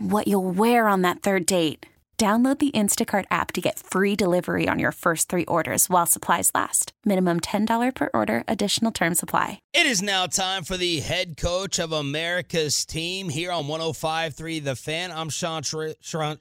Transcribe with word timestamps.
what 0.00 0.28
you'll 0.28 0.50
wear 0.50 0.86
on 0.86 1.02
that 1.02 1.22
third 1.22 1.46
date. 1.46 1.86
Download 2.20 2.58
the 2.58 2.70
Instacart 2.72 3.24
app 3.30 3.50
to 3.52 3.62
get 3.62 3.78
free 3.78 4.14
delivery 4.14 4.68
on 4.68 4.78
your 4.78 4.92
first 4.92 5.30
three 5.30 5.46
orders 5.46 5.88
while 5.88 6.04
supplies 6.04 6.50
last. 6.54 6.92
Minimum 7.06 7.40
$10 7.40 7.94
per 7.94 8.10
order, 8.12 8.44
additional 8.46 8.92
term 8.92 9.14
supply. 9.14 9.58
It 9.72 9.86
is 9.86 10.02
now 10.02 10.26
time 10.26 10.64
for 10.64 10.76
the 10.76 11.00
head 11.00 11.38
coach 11.38 11.78
of 11.78 11.92
America's 11.92 12.84
team 12.84 13.30
here 13.30 13.50
on 13.50 13.68
1053 13.68 14.60
The 14.60 14.76
Fan. 14.76 15.10
I'm 15.10 15.30
Shan 15.30 15.62
Shariff. 15.62 16.38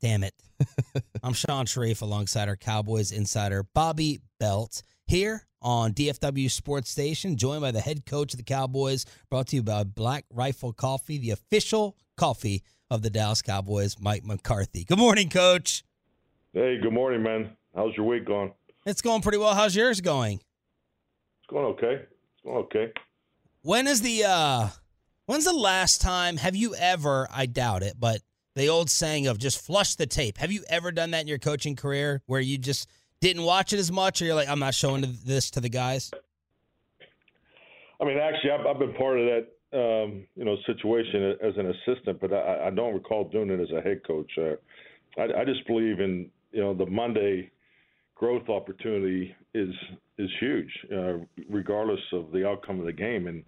Damn 0.00 0.24
it. 0.24 0.34
I'm 1.22 1.32
Shan 1.32 1.66
Shariff 1.66 2.02
alongside 2.02 2.48
our 2.48 2.56
Cowboys 2.56 3.12
insider, 3.12 3.64
Bobby 3.72 4.18
Belt, 4.40 4.82
here 5.06 5.46
on 5.62 5.92
DFW 5.92 6.50
Sports 6.50 6.90
Station, 6.90 7.36
joined 7.36 7.60
by 7.60 7.70
the 7.70 7.80
head 7.80 8.04
coach 8.04 8.32
of 8.32 8.38
the 8.38 8.42
Cowboys, 8.42 9.06
brought 9.30 9.46
to 9.48 9.56
you 9.56 9.62
by 9.62 9.84
Black 9.84 10.24
Rifle 10.32 10.72
Coffee, 10.72 11.18
the 11.18 11.30
official 11.30 11.96
coffee 12.16 12.64
of 12.90 13.02
the 13.02 13.10
Dallas 13.10 13.40
Cowboys, 13.40 13.96
Mike 14.00 14.24
McCarthy. 14.24 14.84
Good 14.84 14.98
morning, 14.98 15.28
Coach. 15.28 15.84
Hey, 16.52 16.78
good 16.82 16.92
morning, 16.92 17.22
man. 17.22 17.50
How's 17.74 17.96
your 17.96 18.06
week 18.06 18.26
going? 18.26 18.52
It's 18.84 19.02
going 19.02 19.22
pretty 19.22 19.38
well. 19.38 19.54
How's 19.54 19.76
yours 19.76 20.00
going? 20.00 20.38
It's 20.38 21.46
going 21.48 21.66
okay. 21.66 22.02
It's 22.02 22.44
going 22.44 22.56
okay. 22.64 22.92
When 23.62 23.86
is 23.86 24.00
the 24.00 24.24
uh 24.26 24.68
when's 25.26 25.44
the 25.44 25.52
last 25.52 26.00
time 26.00 26.38
have 26.38 26.56
you 26.56 26.74
ever, 26.74 27.28
I 27.32 27.46
doubt 27.46 27.82
it, 27.82 27.94
but 27.98 28.22
the 28.56 28.68
old 28.68 28.90
saying 28.90 29.28
of 29.28 29.38
just 29.38 29.64
flush 29.64 29.94
the 29.94 30.06
tape. 30.06 30.38
Have 30.38 30.50
you 30.50 30.64
ever 30.68 30.90
done 30.90 31.12
that 31.12 31.20
in 31.20 31.28
your 31.28 31.38
coaching 31.38 31.76
career 31.76 32.22
where 32.26 32.40
you 32.40 32.58
just 32.58 32.88
didn't 33.20 33.44
watch 33.44 33.72
it 33.72 33.78
as 33.78 33.92
much 33.92 34.20
or 34.20 34.24
you're 34.24 34.34
like 34.34 34.48
I'm 34.48 34.58
not 34.58 34.74
showing 34.74 35.04
this 35.24 35.50
to 35.52 35.60
the 35.60 35.68
guys? 35.68 36.10
I 38.00 38.04
mean, 38.04 38.18
actually 38.18 38.50
I've, 38.50 38.66
I've 38.66 38.78
been 38.78 38.94
part 38.94 39.20
of 39.20 39.26
that 39.26 39.46
um, 39.72 40.26
you 40.34 40.44
know 40.44 40.56
situation 40.66 41.36
as 41.42 41.54
an 41.56 41.72
assistant, 41.72 42.20
but 42.20 42.32
I, 42.32 42.66
I 42.66 42.70
don't 42.70 42.94
recall 42.94 43.28
doing 43.28 43.50
it 43.50 43.60
as 43.60 43.70
a 43.70 43.80
head 43.80 44.02
coach. 44.06 44.30
Uh, 44.38 44.56
I, 45.20 45.42
I 45.42 45.44
just 45.44 45.66
believe 45.66 46.00
in 46.00 46.30
you 46.52 46.60
know 46.60 46.74
the 46.74 46.86
Monday 46.86 47.50
growth 48.20 48.48
opportunity 48.48 49.34
is 49.54 49.74
is 50.18 50.28
huge, 50.38 50.70
uh, 50.94 51.14
regardless 51.48 52.00
of 52.12 52.30
the 52.32 52.46
outcome 52.46 52.78
of 52.78 52.86
the 52.86 52.92
game. 52.92 53.26
And 53.26 53.44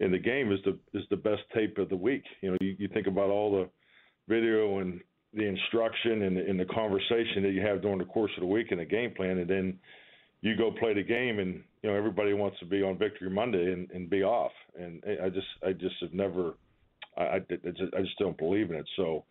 and 0.00 0.12
the 0.12 0.18
game 0.18 0.52
is 0.52 0.58
the 0.64 0.78
is 0.98 1.04
the 1.10 1.16
best 1.16 1.42
tape 1.54 1.78
of 1.78 1.88
the 1.88 1.96
week. 1.96 2.24
You 2.42 2.50
know, 2.50 2.56
you, 2.60 2.76
you 2.78 2.88
think 2.88 3.06
about 3.06 3.30
all 3.30 3.50
the 3.52 3.68
video 4.28 4.78
and 4.80 5.00
the 5.32 5.46
instruction 5.46 6.22
and, 6.22 6.36
and 6.36 6.58
the 6.58 6.64
conversation 6.66 7.42
that 7.42 7.52
you 7.52 7.62
have 7.62 7.82
during 7.82 7.98
the 7.98 8.04
course 8.04 8.32
of 8.36 8.40
the 8.40 8.46
week 8.46 8.68
and 8.70 8.80
the 8.80 8.84
game 8.84 9.12
plan, 9.16 9.38
and 9.38 9.48
then 9.48 9.78
you 10.42 10.56
go 10.56 10.70
play 10.70 10.92
the 10.94 11.02
game 11.02 11.38
and 11.38 11.62
you 11.82 11.90
know 11.90 11.96
everybody 11.96 12.32
wants 12.32 12.58
to 12.58 12.66
be 12.66 12.82
on 12.82 12.98
victory 12.98 13.30
monday 13.30 13.72
and, 13.72 13.90
and 13.90 14.10
be 14.10 14.22
off. 14.22 14.52
And 14.78 15.02
i 15.22 15.28
just 15.28 15.46
i 15.66 15.72
just 15.72 15.96
have 16.00 16.12
never 16.12 16.54
I, 17.16 17.22
I, 17.22 17.38
just, 17.38 17.94
I 17.96 18.02
just 18.02 18.18
don't 18.18 18.38
believe 18.38 18.70
in 18.70 18.76
it. 18.76 18.88
So 18.96 19.24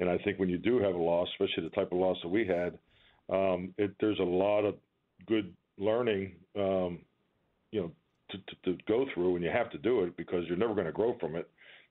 and 0.00 0.08
i 0.08 0.18
think 0.18 0.38
when 0.38 0.48
you 0.48 0.58
do 0.58 0.78
have 0.78 0.94
a 0.94 0.98
loss 0.98 1.28
especially 1.34 1.64
the 1.64 1.74
type 1.74 1.92
of 1.92 1.98
loss 1.98 2.16
that 2.22 2.28
we 2.28 2.46
had 2.46 2.78
um 3.34 3.74
it 3.78 3.94
there's 4.00 4.20
a 4.20 4.24
lot 4.24 4.62
of 4.62 4.74
good 5.26 5.52
learning 5.78 6.32
um 6.56 6.98
you 7.72 7.80
know 7.80 7.92
to, 8.30 8.38
to, 8.38 8.76
to 8.76 8.82
go 8.88 9.06
through 9.14 9.36
and 9.36 9.44
you 9.44 9.50
have 9.50 9.70
to 9.70 9.78
do 9.78 10.02
it 10.02 10.16
because 10.16 10.44
you're 10.48 10.56
never 10.56 10.74
going 10.74 10.86
to 10.86 10.92
grow 10.92 11.16
from 11.20 11.36
it. 11.36 11.48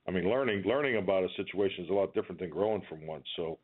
I 0.08 0.12
mean 0.12 0.30
learning 0.30 0.64
learning 0.66 0.98
about 0.98 1.24
a 1.24 1.30
situation 1.38 1.86
is 1.86 1.90
a 1.90 1.94
lot 1.94 2.14
different 2.14 2.40
than 2.40 2.50
growing 2.50 2.82
from 2.90 3.06
one. 3.06 3.24
So 3.36 3.60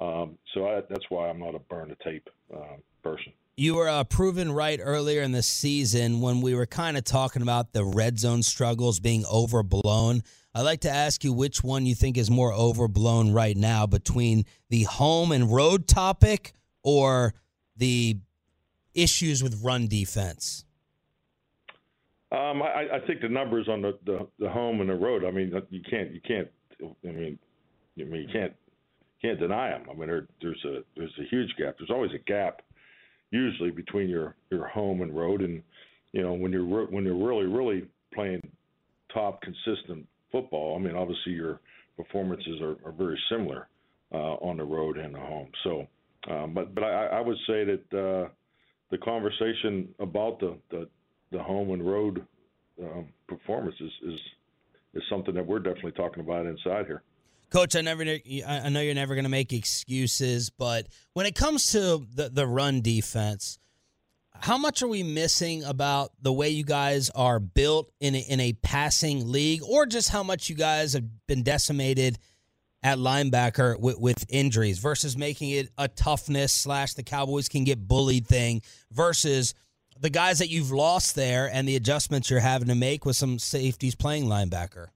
um 0.00 0.38
so 0.52 0.66
I, 0.66 0.80
that's 0.88 1.04
why 1.08 1.28
i'm 1.28 1.38
not 1.38 1.54
a 1.54 1.60
burn 1.60 1.88
the 1.88 1.96
tape 2.02 2.28
uh, 2.52 2.76
person 3.02 3.32
you 3.56 3.76
were 3.76 3.88
uh, 3.88 4.04
proven 4.04 4.50
right 4.50 4.80
earlier 4.82 5.22
in 5.22 5.32
the 5.32 5.42
season 5.42 6.20
when 6.20 6.40
we 6.40 6.54
were 6.54 6.66
kind 6.66 6.96
of 6.96 7.04
talking 7.04 7.42
about 7.42 7.72
the 7.72 7.84
red 7.84 8.18
zone 8.18 8.42
struggles 8.42 8.98
being 8.98 9.24
overblown. 9.32 10.22
I'd 10.54 10.62
like 10.62 10.80
to 10.80 10.90
ask 10.90 11.24
you 11.24 11.32
which 11.32 11.62
one 11.62 11.86
you 11.86 11.94
think 11.94 12.16
is 12.16 12.30
more 12.30 12.52
overblown 12.52 13.32
right 13.32 13.56
now 13.56 13.86
between 13.86 14.44
the 14.70 14.84
home 14.84 15.32
and 15.32 15.52
road 15.52 15.86
topic 15.86 16.52
or 16.82 17.34
the 17.76 18.18
issues 18.94 19.42
with 19.42 19.62
run 19.64 19.86
defense. 19.88 20.64
Um, 22.32 22.62
I, 22.62 22.86
I, 22.94 23.06
think 23.06 23.20
the 23.20 23.28
numbers 23.28 23.68
on 23.68 23.80
the, 23.82 23.96
the, 24.06 24.26
the 24.40 24.48
home 24.48 24.80
and 24.80 24.90
the 24.90 24.94
road. 24.94 25.24
I 25.24 25.30
mean, 25.30 25.52
you 25.70 25.82
can't 25.88 26.12
you 26.12 26.20
can't. 26.26 26.48
I 26.82 27.12
mean, 27.12 27.38
I 28.00 28.02
mean 28.02 28.22
you 28.22 28.28
can't 28.32 28.52
can't 29.22 29.38
deny 29.38 29.70
them. 29.70 29.84
I 29.88 29.94
mean, 29.94 30.08
there, 30.08 30.26
there's 30.40 30.64
a 30.64 30.80
there's 30.96 31.12
a 31.20 31.24
huge 31.30 31.54
gap. 31.56 31.76
There's 31.78 31.90
always 31.90 32.10
a 32.12 32.18
gap 32.18 32.62
usually 33.34 33.70
between 33.70 34.08
your 34.08 34.36
your 34.50 34.66
home 34.66 35.02
and 35.02 35.14
road. 35.14 35.42
And 35.42 35.62
you 36.12 36.22
know 36.22 36.32
when 36.32 36.52
you're 36.52 36.86
when 36.86 37.04
you're 37.04 37.26
really 37.26 37.46
really 37.46 37.86
playing 38.14 38.40
top 39.12 39.42
consistent 39.42 40.06
football, 40.30 40.76
I 40.76 40.78
mean 40.80 40.94
obviously 40.94 41.32
your 41.32 41.60
performances 41.96 42.60
are, 42.60 42.76
are 42.84 42.92
very 42.92 43.18
similar 43.30 43.68
uh, 44.12 44.34
on 44.48 44.56
the 44.56 44.64
road 44.64 44.96
and 44.96 45.14
the 45.14 45.20
home. 45.20 45.48
So, 45.64 45.86
um, 46.30 46.54
but 46.54 46.74
but 46.74 46.84
I, 46.84 47.06
I 47.06 47.20
would 47.20 47.36
say 47.46 47.64
that 47.64 47.84
uh, 47.92 48.28
the 48.90 48.98
conversation 48.98 49.88
about 49.98 50.38
the 50.40 50.56
the, 50.70 50.88
the 51.32 51.42
home 51.42 51.72
and 51.72 51.86
road 51.86 52.24
um, 52.80 53.08
performance 53.28 53.76
is 53.80 53.90
is 54.94 55.02
something 55.10 55.34
that 55.34 55.46
we're 55.46 55.58
definitely 55.58 55.92
talking 55.92 56.22
about 56.22 56.46
inside 56.46 56.86
here. 56.86 57.02
Coach, 57.54 57.76
I 57.76 57.82
never, 57.82 58.02
I 58.02 58.68
know 58.68 58.80
you're 58.80 58.96
never 58.96 59.14
going 59.14 59.26
to 59.26 59.30
make 59.30 59.52
excuses, 59.52 60.50
but 60.50 60.88
when 61.12 61.24
it 61.24 61.36
comes 61.36 61.70
to 61.70 62.04
the, 62.12 62.28
the 62.28 62.48
run 62.48 62.80
defense, 62.80 63.60
how 64.34 64.58
much 64.58 64.82
are 64.82 64.88
we 64.88 65.04
missing 65.04 65.62
about 65.62 66.10
the 66.20 66.32
way 66.32 66.48
you 66.48 66.64
guys 66.64 67.10
are 67.10 67.38
built 67.38 67.92
in 68.00 68.16
a, 68.16 68.18
in 68.18 68.40
a 68.40 68.54
passing 68.54 69.30
league, 69.30 69.62
or 69.62 69.86
just 69.86 70.08
how 70.08 70.24
much 70.24 70.48
you 70.48 70.56
guys 70.56 70.94
have 70.94 71.04
been 71.28 71.44
decimated 71.44 72.18
at 72.82 72.98
linebacker 72.98 73.78
with, 73.78 74.00
with 74.00 74.26
injuries 74.28 74.80
versus 74.80 75.16
making 75.16 75.50
it 75.50 75.68
a 75.78 75.86
toughness 75.86 76.52
slash 76.52 76.94
the 76.94 77.04
Cowboys 77.04 77.48
can 77.48 77.62
get 77.62 77.86
bullied 77.86 78.26
thing 78.26 78.62
versus 78.90 79.54
the 80.00 80.10
guys 80.10 80.40
that 80.40 80.50
you've 80.50 80.72
lost 80.72 81.14
there 81.14 81.48
and 81.52 81.68
the 81.68 81.76
adjustments 81.76 82.30
you're 82.30 82.40
having 82.40 82.66
to 82.66 82.74
make 82.74 83.04
with 83.04 83.14
some 83.14 83.38
safeties 83.38 83.94
playing 83.94 84.24
linebacker? 84.24 84.88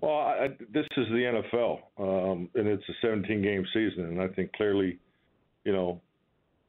Well, 0.00 0.18
I, 0.18 0.48
this 0.72 0.86
is 0.96 1.06
the 1.08 1.42
NFL, 1.54 1.78
um, 1.98 2.50
and 2.54 2.66
it's 2.66 2.82
a 2.88 2.92
17 3.00 3.42
game 3.42 3.64
season, 3.72 4.04
and 4.06 4.20
I 4.20 4.28
think 4.28 4.52
clearly, 4.52 4.98
you 5.64 5.72
know, 5.72 6.00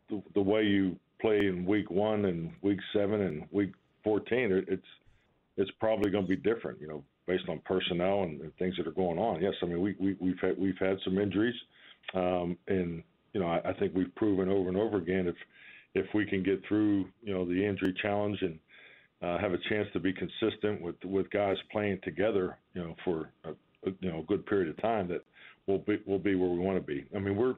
the, 0.10 0.22
the 0.36 0.42
way 0.42 0.64
you 0.64 0.96
play 1.20 1.38
in 1.40 1.66
week 1.66 1.90
one 1.90 2.26
and 2.26 2.52
week 2.62 2.80
seven 2.94 3.22
and 3.22 3.44
week 3.52 3.72
14, 4.04 4.66
it's 4.68 4.84
it's 5.58 5.72
probably 5.80 6.12
going 6.12 6.26
to 6.26 6.30
be 6.30 6.36
different, 6.36 6.80
you 6.82 6.88
know, 6.88 7.02
based 7.28 7.48
on 7.48 7.62
personnel 7.66 8.24
and, 8.24 8.42
and 8.42 8.54
things 8.58 8.76
that 8.78 8.86
are 8.86 8.92
going 8.92 9.18
on. 9.18 9.42
Yes, 9.42 9.54
I 9.64 9.66
mean 9.66 9.82
we, 9.82 9.96
we 10.00 10.16
we've 10.20 10.40
had 10.42 10.58
we've 10.58 10.78
had 10.80 10.98
some 11.04 11.18
injuries, 11.18 11.56
um, 12.14 12.58
and 12.68 13.02
you 13.34 13.42
know, 13.42 13.48
I, 13.48 13.70
I 13.70 13.74
think 13.74 13.94
we've 13.96 14.14
proven 14.16 14.50
over 14.50 14.70
and 14.70 14.78
over 14.78 14.98
again 14.98 15.28
if 15.28 15.36
if 15.96 16.06
we 16.14 16.26
can 16.26 16.44
get 16.44 16.62
through, 16.68 17.06
you 17.24 17.34
know, 17.34 17.46
the 17.46 17.66
injury 17.66 17.94
challenge 18.02 18.38
and 18.42 18.60
uh, 19.26 19.40
have 19.40 19.54
a 19.54 19.58
chance 19.70 19.88
to 19.94 20.00
be 20.00 20.14
consistent 20.14 20.82
with 20.82 20.96
with 21.04 21.30
guys 21.32 21.58
playing 21.72 22.00
together, 22.04 22.58
you 22.74 22.84
know, 22.84 22.96
for 23.04 23.32
a, 23.44 23.50
a 23.50 23.94
you 24.00 24.12
know 24.12 24.20
a 24.20 24.24
good 24.24 24.46
period 24.46 24.70
of 24.70 24.82
time, 24.82 25.08
that 25.08 25.24
we'll 25.68 25.80
be 25.80 26.00
we'll 26.06 26.20
be 26.20 26.36
where 26.36 26.50
we 26.50 26.60
want 26.60 26.78
to 26.78 26.84
be. 26.84 27.06
I 27.16 27.20
mean, 27.20 27.36
we're 27.36 27.56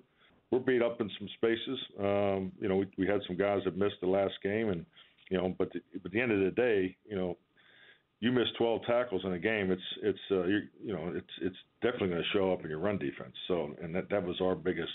we're 0.51 0.59
beat 0.59 0.81
up 0.81 1.01
in 1.01 1.09
some 1.19 1.27
spaces. 1.35 1.79
Um, 1.99 2.51
you 2.61 2.69
know, 2.69 2.77
we, 2.77 2.87
we 2.97 3.07
had 3.07 3.19
some 3.27 3.35
guys 3.35 3.61
that 3.65 3.77
missed 3.77 3.95
the 4.01 4.07
last 4.07 4.35
game, 4.41 4.69
and 4.69 4.85
you 5.29 5.37
know, 5.37 5.53
but 5.57 5.71
the, 5.73 5.81
but 5.93 6.05
at 6.05 6.11
the 6.11 6.21
end 6.21 6.31
of 6.31 6.39
the 6.39 6.51
day, 6.51 6.95
you 7.09 7.17
know, 7.17 7.37
you 8.21 8.31
miss 8.31 8.47
12 8.57 8.81
tackles 8.87 9.21
in 9.25 9.33
a 9.33 9.39
game, 9.39 9.71
it's 9.71 9.81
it's 10.03 10.19
uh, 10.31 10.45
you, 10.45 10.59
you 10.81 10.93
know 10.93 11.11
it's 11.13 11.27
it's 11.41 11.57
definitely 11.81 12.09
going 12.09 12.23
to 12.23 12.37
show 12.37 12.53
up 12.53 12.63
in 12.63 12.69
your 12.69 12.79
run 12.79 12.97
defense. 12.97 13.33
So, 13.47 13.75
and 13.81 13.93
that 13.93 14.09
that 14.09 14.23
was 14.23 14.37
our 14.41 14.55
biggest 14.55 14.91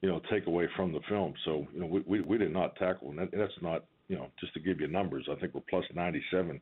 you 0.00 0.08
know 0.08 0.20
takeaway 0.32 0.66
from 0.76 0.92
the 0.92 1.00
film. 1.08 1.34
So, 1.44 1.66
you 1.74 1.80
know, 1.80 1.86
we 1.86 2.00
we, 2.06 2.20
we 2.20 2.38
did 2.38 2.52
not 2.52 2.76
tackle, 2.76 3.10
and 3.10 3.18
that, 3.18 3.30
that's 3.32 3.52
not 3.60 3.84
you 4.08 4.16
know 4.16 4.28
just 4.40 4.54
to 4.54 4.60
give 4.60 4.80
you 4.80 4.88
numbers. 4.88 5.28
I 5.30 5.38
think 5.38 5.54
we're 5.54 5.62
plus 5.68 5.84
97 5.94 6.60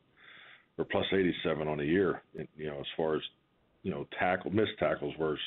or 0.77 0.85
plus 0.85 1.05
87 1.11 1.67
on 1.67 1.77
the 1.77 1.85
year. 1.85 2.21
You 2.55 2.67
know, 2.67 2.79
as 2.79 2.85
far 2.95 3.15
as 3.15 3.21
you 3.83 3.91
know 3.91 4.07
tackle 4.19 4.51
missed 4.51 4.77
tackles 4.79 5.13
versus 5.19 5.43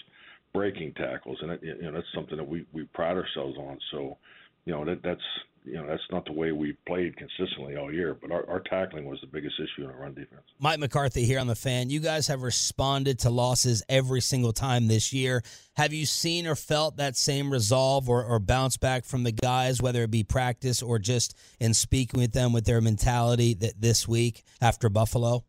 breaking 0.52 0.94
tackles, 0.94 1.38
and 1.42 1.52
it, 1.52 1.60
you 1.62 1.82
know 1.82 1.92
that's 1.92 2.06
something 2.14 2.36
that 2.36 2.48
we 2.48 2.66
we 2.72 2.84
pride 2.94 3.16
ourselves 3.16 3.56
on. 3.58 3.78
So, 3.92 4.16
you 4.64 4.72
know 4.72 4.84
that 4.84 5.02
that's 5.02 5.20
you 5.64 5.74
know 5.74 5.86
that's 5.86 6.02
not 6.10 6.24
the 6.24 6.32
way 6.32 6.52
we 6.52 6.72
played 6.86 7.16
consistently 7.16 7.76
all 7.76 7.92
year. 7.92 8.16
But 8.20 8.32
our, 8.32 8.48
our 8.48 8.60
tackling 8.60 9.04
was 9.04 9.20
the 9.20 9.26
biggest 9.26 9.54
issue 9.58 9.84
in 9.84 9.90
our 9.90 10.00
run 10.00 10.14
defense. 10.14 10.42
Mike 10.58 10.78
McCarthy 10.78 11.24
here 11.24 11.38
on 11.38 11.46
the 11.46 11.54
fan. 11.54 11.90
You 11.90 12.00
guys 12.00 12.26
have 12.28 12.42
responded 12.42 13.18
to 13.20 13.30
losses 13.30 13.82
every 13.88 14.20
single 14.20 14.52
time 14.52 14.88
this 14.88 15.12
year. 15.12 15.42
Have 15.76 15.92
you 15.92 16.06
seen 16.06 16.46
or 16.46 16.54
felt 16.54 16.96
that 16.96 17.16
same 17.16 17.52
resolve 17.52 18.08
or, 18.08 18.24
or 18.24 18.38
bounce 18.38 18.76
back 18.76 19.04
from 19.04 19.22
the 19.22 19.32
guys, 19.32 19.82
whether 19.82 20.02
it 20.02 20.10
be 20.10 20.24
practice 20.24 20.82
or 20.82 20.98
just 20.98 21.36
in 21.58 21.74
speaking 21.74 22.20
with 22.20 22.32
them 22.32 22.52
with 22.52 22.64
their 22.64 22.80
mentality 22.80 23.54
that 23.54 23.80
this 23.80 24.08
week 24.08 24.42
after 24.60 24.88
Buffalo? 24.88 25.44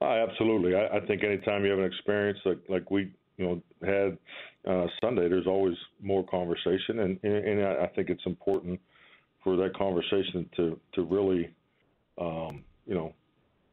Uh, 0.00 0.26
absolutely. 0.28 0.74
I, 0.74 0.96
I 0.96 1.00
think 1.00 1.24
anytime 1.24 1.64
you 1.64 1.70
have 1.70 1.80
an 1.80 1.86
experience 1.86 2.38
like 2.44 2.58
like 2.68 2.90
we 2.90 3.12
you 3.38 3.46
know 3.46 3.62
had 3.86 4.18
uh, 4.66 4.86
Sunday, 5.00 5.28
there's 5.28 5.46
always 5.46 5.76
more 6.00 6.24
conversation, 6.24 7.00
and 7.00 7.18
and 7.22 7.62
I 7.62 7.86
think 7.94 8.10
it's 8.10 8.24
important 8.26 8.80
for 9.42 9.56
that 9.56 9.76
conversation 9.76 10.48
to 10.56 10.80
to 10.94 11.02
really, 11.02 11.50
um, 12.18 12.64
you 12.86 12.94
know, 12.94 13.12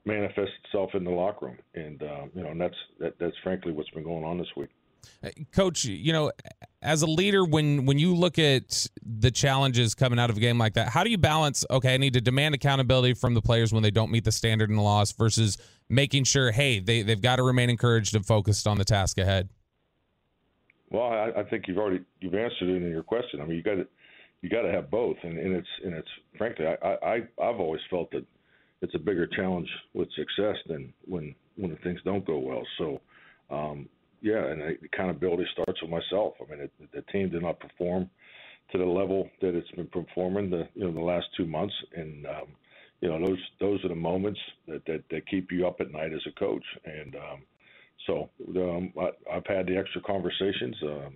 manifest 0.05 0.51
itself 0.65 0.91
in 0.93 1.03
the 1.03 1.11
locker 1.11 1.47
room, 1.47 1.57
and 1.75 2.01
uh, 2.03 2.25
you 2.35 2.43
know, 2.43 2.49
and 2.49 2.59
that's 2.59 2.75
that, 2.99 3.13
that's 3.19 3.35
frankly 3.43 3.71
what's 3.71 3.89
been 3.91 4.03
going 4.03 4.23
on 4.23 4.37
this 4.37 4.49
week. 4.55 4.69
Coach, 5.51 5.85
you 5.85 6.13
know, 6.13 6.31
as 6.81 7.01
a 7.01 7.07
leader, 7.07 7.43
when 7.43 7.85
when 7.85 7.97
you 7.97 8.13
look 8.15 8.37
at 8.37 8.87
the 9.01 9.31
challenges 9.31 9.95
coming 9.95 10.19
out 10.19 10.29
of 10.29 10.37
a 10.37 10.39
game 10.39 10.57
like 10.57 10.73
that, 10.73 10.89
how 10.89 11.03
do 11.03 11.09
you 11.09 11.17
balance? 11.17 11.65
Okay, 11.69 11.93
I 11.93 11.97
need 11.97 12.13
to 12.13 12.21
demand 12.21 12.55
accountability 12.55 13.13
from 13.13 13.33
the 13.33 13.41
players 13.41 13.73
when 13.73 13.83
they 13.83 13.91
don't 13.91 14.11
meet 14.11 14.25
the 14.25 14.31
standard 14.31 14.69
in 14.69 14.75
the 14.75 14.81
loss, 14.81 15.11
versus 15.11 15.57
making 15.89 16.25
sure, 16.25 16.51
hey, 16.51 16.79
they 16.79 17.01
they've 17.01 17.21
got 17.21 17.37
to 17.37 17.43
remain 17.43 17.69
encouraged 17.69 18.15
and 18.15 18.25
focused 18.25 18.67
on 18.67 18.77
the 18.77 18.85
task 18.85 19.17
ahead. 19.17 19.49
Well, 20.91 21.03
I, 21.03 21.31
I 21.39 21.43
think 21.49 21.65
you've 21.67 21.77
already 21.77 22.03
you've 22.19 22.35
answered 22.35 22.69
it 22.69 22.83
in 22.83 22.89
your 22.89 23.03
question. 23.03 23.41
I 23.41 23.45
mean, 23.45 23.57
you 23.57 23.63
got 23.63 23.75
to 23.75 23.87
you 24.41 24.49
got 24.49 24.63
to 24.63 24.71
have 24.71 24.91
both, 24.91 25.17
and, 25.23 25.37
and 25.37 25.55
it's 25.55 25.67
and 25.83 25.93
it's 25.93 26.07
frankly, 26.37 26.65
I, 26.67 26.87
I 26.87 27.15
I've 27.41 27.59
always 27.59 27.81
felt 27.89 28.11
that 28.11 28.25
it's 28.81 28.93
a 28.95 28.99
bigger 28.99 29.25
challenge 29.27 29.69
with 29.93 30.09
success 30.11 30.57
than 30.67 30.93
when 31.07 31.33
when 31.55 31.75
things 31.77 31.99
don't 32.03 32.25
go 32.25 32.39
well. 32.39 32.63
So, 32.77 33.01
um, 33.49 33.87
yeah, 34.21 34.45
and 34.45 34.61
the 34.61 34.77
accountability 34.83 35.45
starts 35.53 35.81
with 35.81 35.91
myself. 35.91 36.33
I 36.41 36.51
mean, 36.51 36.61
it, 36.61 36.71
the 36.93 37.01
team 37.11 37.29
did 37.29 37.41
not 37.41 37.59
perform 37.59 38.09
to 38.71 38.77
the 38.77 38.85
level 38.85 39.29
that 39.41 39.55
it's 39.55 39.71
been 39.71 39.87
performing 39.87 40.49
the 40.49 40.67
you 40.75 40.83
know 40.83 40.91
the 40.91 40.99
last 40.99 41.27
two 41.37 41.45
months, 41.45 41.73
and 41.95 42.25
um, 42.25 42.47
you 42.99 43.07
know 43.07 43.25
those 43.25 43.39
those 43.61 43.85
are 43.85 43.89
the 43.89 43.95
moments 43.95 44.39
that, 44.67 44.85
that 44.87 45.03
that 45.09 45.29
keep 45.29 45.51
you 45.51 45.67
up 45.67 45.79
at 45.79 45.91
night 45.91 46.11
as 46.11 46.21
a 46.27 46.37
coach, 46.37 46.65
and 46.83 47.15
um, 47.15 47.43
so 48.07 48.29
um, 48.55 48.93
I, 48.99 49.09
I've 49.31 49.45
had 49.45 49.67
the 49.67 49.77
extra 49.77 50.01
conversations, 50.01 50.75
um, 50.83 51.15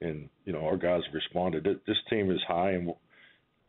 and 0.00 0.28
you 0.44 0.52
know 0.52 0.64
our 0.64 0.76
guys 0.76 1.02
have 1.06 1.14
responded. 1.14 1.64
This 1.86 1.96
team 2.08 2.30
is 2.30 2.40
high 2.46 2.72
in 2.72 2.92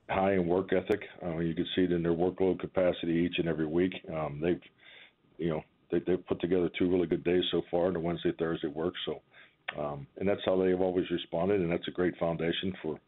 high 0.10 0.34
in 0.34 0.48
work 0.48 0.72
ethic. 0.74 1.02
Uh, 1.24 1.38
you 1.38 1.54
can 1.54 1.66
see 1.76 1.84
it 1.84 1.92
in 1.92 2.04
their 2.04 2.14
workload 2.14 2.60
capacity 2.60 3.14
each 3.14 3.40
and 3.40 3.48
every 3.48 3.66
week. 3.66 3.94
Um, 4.14 4.40
they've 4.42 4.62
you 5.38 5.50
know 5.50 5.64
they, 5.92 6.00
they've 6.00 6.26
put 6.28 6.40
together 6.42 6.70
two 6.78 6.90
really 6.90 7.08
good 7.08 7.24
days 7.24 7.44
so 7.52 7.62
far, 7.72 7.92
the 7.92 8.00
Wednesday 8.00 8.34
Thursday 8.38 8.68
work. 8.68 8.94
So 9.06 9.22
um, 9.80 10.08
and 10.18 10.28
that's 10.28 10.42
how 10.46 10.62
they 10.62 10.70
have 10.72 10.82
always 10.82 11.10
responded, 11.10 11.62
and 11.62 11.72
that's 11.72 11.88
a 11.88 11.92
great 11.92 12.18
foundation 12.18 12.74
for 12.82 13.00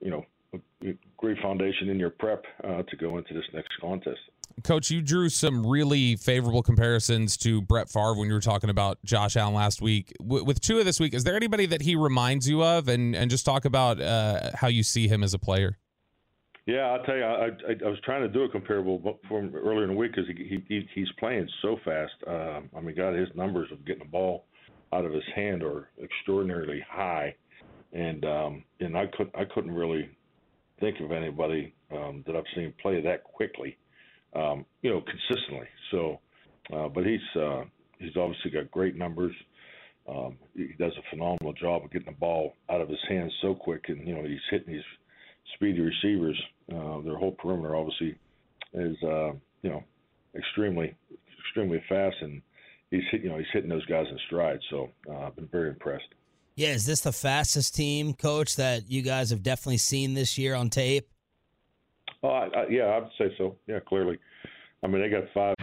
you 0.00 0.10
know 0.10 0.24
a 0.54 0.94
great 1.16 1.38
foundation 1.42 1.88
in 1.88 1.98
your 1.98 2.10
prep 2.10 2.44
uh, 2.64 2.82
to 2.82 2.96
go 2.96 3.18
into 3.18 3.34
this 3.34 3.44
next 3.52 3.70
contest. 3.80 4.20
Coach, 4.64 4.90
you 4.90 5.02
drew 5.02 5.28
some 5.28 5.66
really 5.66 6.16
favorable 6.16 6.62
comparisons 6.62 7.36
to 7.38 7.60
Brett 7.62 7.88
Favre 7.88 8.14
when 8.14 8.28
you 8.28 8.34
were 8.34 8.40
talking 8.40 8.70
about 8.70 8.98
Josh 9.04 9.36
Allen 9.36 9.54
last 9.54 9.80
week. 9.82 10.12
W- 10.20 10.44
with 10.44 10.60
Tua 10.60 10.84
this 10.84 11.00
week, 11.00 11.14
is 11.14 11.24
there 11.24 11.36
anybody 11.36 11.66
that 11.66 11.82
he 11.82 11.96
reminds 11.96 12.48
you 12.48 12.62
of? 12.62 12.88
And, 12.88 13.14
and 13.14 13.30
just 13.30 13.44
talk 13.44 13.64
about 13.64 14.00
uh, 14.00 14.50
how 14.54 14.68
you 14.68 14.82
see 14.82 15.08
him 15.08 15.22
as 15.22 15.34
a 15.34 15.38
player. 15.38 15.78
Yeah, 16.66 16.80
I'll 16.80 17.02
tell 17.04 17.16
you, 17.16 17.24
I, 17.24 17.46
I, 17.46 17.86
I 17.86 17.88
was 17.88 17.98
trying 18.04 18.20
to 18.20 18.28
do 18.28 18.42
a 18.42 18.48
comparable 18.50 19.18
from 19.26 19.54
earlier 19.54 19.84
in 19.84 19.90
the 19.90 19.96
week 19.96 20.12
because 20.14 20.28
he, 20.28 20.62
he 20.68 20.86
he's 20.94 21.08
playing 21.18 21.48
so 21.62 21.78
fast. 21.82 22.12
Um, 22.26 22.68
I 22.76 22.80
mean, 22.80 22.94
God, 22.94 23.14
his 23.14 23.28
numbers 23.34 23.72
of 23.72 23.86
getting 23.86 24.02
the 24.02 24.10
ball 24.10 24.44
out 24.92 25.06
of 25.06 25.12
his 25.12 25.22
hand 25.34 25.62
are 25.62 25.88
extraordinarily 26.02 26.84
high, 26.86 27.34
and 27.94 28.22
um, 28.26 28.64
and 28.80 28.98
I 28.98 29.06
could 29.06 29.30
I 29.34 29.44
couldn't 29.46 29.70
really 29.70 30.10
think 30.78 31.00
of 31.00 31.10
anybody 31.10 31.74
um, 31.90 32.22
that 32.26 32.36
I've 32.36 32.44
seen 32.54 32.74
play 32.82 33.00
that 33.00 33.24
quickly 33.24 33.78
um, 34.34 34.64
you 34.82 34.90
know, 34.90 35.02
consistently. 35.02 35.66
So, 35.90 36.20
uh, 36.72 36.88
but 36.88 37.04
he's 37.04 37.40
uh, 37.40 37.64
he's 37.98 38.16
obviously 38.16 38.50
got 38.50 38.70
great 38.70 38.96
numbers. 38.96 39.34
Um, 40.08 40.38
he 40.54 40.68
does 40.78 40.92
a 40.96 41.10
phenomenal 41.10 41.52
job 41.52 41.84
of 41.84 41.90
getting 41.90 42.06
the 42.06 42.18
ball 42.18 42.54
out 42.70 42.80
of 42.80 42.88
his 42.88 42.98
hands 43.08 43.32
so 43.42 43.54
quick, 43.54 43.84
and 43.88 44.06
you 44.06 44.14
know 44.14 44.22
he's 44.22 44.38
hitting 44.50 44.74
these 44.74 44.84
speedy 45.54 45.80
receivers. 45.80 46.40
Uh, 46.72 47.00
their 47.00 47.16
whole 47.16 47.32
perimeter 47.38 47.76
obviously 47.76 48.18
is 48.74 48.96
uh, 49.02 49.32
you 49.62 49.70
know 49.70 49.82
extremely 50.34 50.94
extremely 51.40 51.82
fast, 51.88 52.16
and 52.20 52.40
he's 52.90 53.02
hit, 53.10 53.22
you 53.22 53.28
know 53.28 53.38
he's 53.38 53.46
hitting 53.52 53.70
those 53.70 53.86
guys 53.86 54.06
in 54.10 54.18
stride. 54.26 54.60
So 54.70 54.90
uh, 55.08 55.26
I've 55.26 55.36
been 55.36 55.48
very 55.48 55.70
impressed. 55.70 56.08
Yeah, 56.56 56.70
is 56.70 56.86
this 56.86 57.02
the 57.02 57.12
fastest 57.12 57.76
team, 57.76 58.14
coach, 58.14 58.56
that 58.56 58.90
you 58.90 59.02
guys 59.02 59.30
have 59.30 59.44
definitely 59.44 59.76
seen 59.76 60.14
this 60.14 60.36
year 60.36 60.54
on 60.54 60.70
tape? 60.70 61.08
I, 62.54 62.60
I, 62.60 62.66
yeah, 62.68 62.84
I 62.84 62.98
would 62.98 63.10
say 63.18 63.34
so. 63.38 63.56
Yeah, 63.66 63.80
clearly. 63.80 64.18
I 64.82 64.86
mean, 64.86 65.02
they 65.02 65.08
got 65.08 65.24
five. 65.34 65.54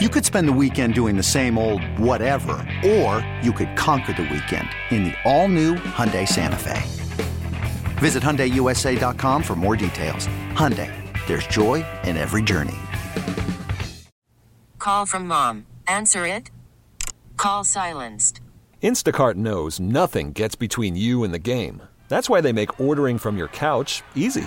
You 0.00 0.08
could 0.08 0.24
spend 0.24 0.48
the 0.48 0.52
weekend 0.52 0.94
doing 0.94 1.16
the 1.16 1.22
same 1.22 1.58
old 1.58 1.84
whatever, 1.98 2.52
or 2.86 3.26
you 3.42 3.52
could 3.52 3.76
conquer 3.76 4.12
the 4.14 4.22
weekend 4.22 4.68
in 4.90 5.04
the 5.04 5.14
all-new 5.24 5.74
Hyundai 5.74 6.26
Santa 6.26 6.56
Fe. 6.56 6.80
Visit 7.98 8.22
HyundaiUSA.com 8.22 9.42
for 9.42 9.54
more 9.54 9.76
details. 9.76 10.26
Hyundai, 10.52 10.90
there's 11.26 11.46
joy 11.46 11.84
in 12.04 12.16
every 12.16 12.42
journey. 12.42 12.76
Call 14.78 15.04
from 15.04 15.26
mom. 15.26 15.66
Answer 15.86 16.26
it. 16.26 16.50
Call 17.36 17.64
silenced. 17.64 18.40
Instacart 18.82 19.34
knows 19.34 19.78
nothing 19.78 20.32
gets 20.32 20.56
between 20.56 20.96
you 20.96 21.22
and 21.24 21.34
the 21.34 21.38
game. 21.38 21.82
That's 22.08 22.30
why 22.30 22.40
they 22.40 22.52
make 22.52 22.80
ordering 22.80 23.18
from 23.18 23.36
your 23.36 23.48
couch 23.48 24.02
easy. 24.14 24.46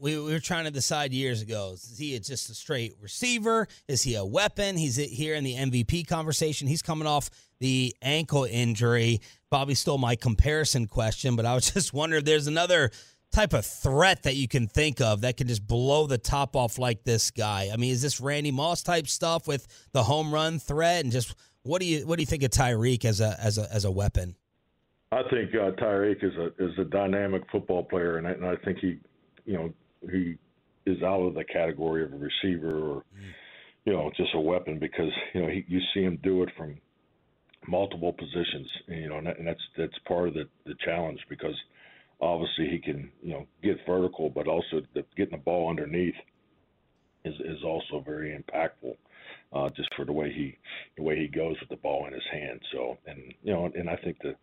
we, 0.00 0.18
we 0.18 0.32
were 0.32 0.40
trying 0.40 0.64
to 0.64 0.70
decide 0.70 1.12
years 1.12 1.42
ago 1.42 1.72
is 1.74 1.98
he 1.98 2.18
just 2.18 2.50
a 2.50 2.54
straight 2.54 2.94
receiver? 3.00 3.66
Is 3.86 4.02
he 4.02 4.14
a 4.14 4.24
weapon? 4.24 4.76
He's 4.76 4.96
here 4.96 5.34
in 5.34 5.44
the 5.44 5.54
MVP 5.54 6.06
conversation. 6.06 6.68
He's 6.68 6.82
coming 6.82 7.06
off 7.06 7.30
the 7.60 7.94
ankle 8.02 8.44
injury. 8.44 9.20
Bobby 9.50 9.74
stole 9.74 9.98
my 9.98 10.16
comparison 10.16 10.86
question, 10.86 11.36
but 11.36 11.46
I 11.46 11.54
was 11.54 11.70
just 11.74 11.92
wondering 11.92 12.20
if 12.20 12.26
there's 12.26 12.46
another 12.46 12.90
type 13.30 13.52
of 13.52 13.66
threat 13.66 14.22
that 14.22 14.36
you 14.36 14.48
can 14.48 14.66
think 14.66 15.00
of 15.00 15.20
that 15.20 15.36
can 15.36 15.48
just 15.48 15.66
blow 15.66 16.06
the 16.06 16.18
top 16.18 16.56
off 16.56 16.78
like 16.78 17.04
this 17.04 17.30
guy. 17.30 17.70
I 17.72 17.76
mean, 17.76 17.92
is 17.92 18.00
this 18.00 18.20
Randy 18.20 18.50
Moss 18.50 18.82
type 18.82 19.06
stuff 19.06 19.46
with 19.46 19.66
the 19.92 20.02
home 20.02 20.32
run 20.32 20.58
threat 20.58 21.04
and 21.04 21.12
just 21.12 21.34
what 21.62 21.80
do 21.80 21.86
you 21.86 22.06
what 22.06 22.16
do 22.16 22.22
you 22.22 22.26
think 22.26 22.42
of 22.42 22.50
Tyreek 22.50 23.04
as 23.04 23.20
a 23.20 23.36
as 23.40 23.58
a 23.58 23.72
as 23.72 23.84
a 23.84 23.90
weapon? 23.90 24.36
I 25.10 25.22
think 25.30 25.54
uh, 25.54 25.70
Tyreek 25.72 26.22
is 26.22 26.34
a 26.36 26.46
is 26.62 26.78
a 26.78 26.84
dynamic 26.84 27.42
football 27.50 27.82
player, 27.82 28.18
and 28.18 28.26
I, 28.26 28.32
and 28.32 28.46
I 28.46 28.56
think 28.56 28.78
he, 28.78 28.98
you 29.44 29.54
know, 29.54 29.72
he 30.10 30.36
is 30.86 31.02
out 31.02 31.20
of 31.20 31.34
the 31.34 31.44
category 31.44 32.04
of 32.04 32.12
a 32.12 32.16
receiver 32.16 32.78
or, 32.78 33.04
you 33.84 33.92
know, 33.92 34.10
just 34.16 34.34
a 34.34 34.40
weapon 34.40 34.78
because 34.78 35.12
you 35.34 35.42
know 35.42 35.48
he, 35.48 35.64
you 35.68 35.80
see 35.94 36.02
him 36.02 36.18
do 36.22 36.42
it 36.42 36.50
from 36.56 36.78
multiple 37.66 38.12
positions, 38.12 38.68
and, 38.86 39.00
you 39.00 39.08
know, 39.08 39.18
and, 39.18 39.26
that, 39.26 39.38
and 39.38 39.46
that's 39.46 39.62
that's 39.76 39.98
part 40.06 40.28
of 40.28 40.34
the 40.34 40.48
the 40.66 40.74
challenge 40.84 41.20
because 41.28 41.54
obviously 42.20 42.68
he 42.68 42.78
can 42.78 43.10
you 43.22 43.32
know 43.32 43.46
get 43.62 43.76
vertical, 43.86 44.30
but 44.30 44.48
also 44.48 44.82
the, 44.94 45.04
getting 45.16 45.38
the 45.38 45.44
ball 45.44 45.68
underneath 45.68 46.14
is 47.24 47.34
is 47.40 47.62
also 47.64 48.02
very 48.04 48.36
impactful. 48.36 48.96
Uh, 49.50 49.70
just 49.76 49.88
for 49.94 50.04
the 50.04 50.12
way 50.12 50.30
he 50.30 50.56
the 50.96 51.02
way 51.02 51.16
he 51.16 51.26
goes 51.26 51.56
with 51.60 51.68
the 51.70 51.76
ball 51.76 52.06
in 52.06 52.12
his 52.12 52.22
hand. 52.30 52.60
So 52.72 52.98
and 53.06 53.34
you 53.42 53.52
know 53.52 53.70
and 53.74 53.88
I 53.88 53.96
think 53.96 54.18
the 54.22 54.34